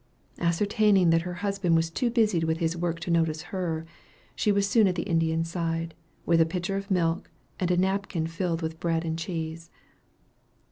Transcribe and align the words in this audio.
Ascertaining 0.39 1.11
that 1.11 1.21
her 1.21 1.35
husband 1.45 1.75
was 1.75 1.91
too 1.91 2.09
busied 2.09 2.43
with 2.45 2.57
his 2.57 2.75
work 2.75 2.99
to 3.01 3.11
notice 3.11 3.43
her, 3.53 3.85
she 4.35 4.51
was 4.51 4.67
soon 4.67 4.87
at 4.87 4.95
the 4.95 5.03
Indian's 5.03 5.51
side, 5.51 5.93
with 6.25 6.41
a 6.41 6.45
pitcher 6.47 6.75
of 6.75 6.89
milk 6.89 7.29
and 7.59 7.69
a 7.69 7.77
napkin 7.77 8.25
filled 8.25 8.63
with 8.63 8.79
bread 8.79 9.05
and 9.05 9.19
cheese. 9.19 9.69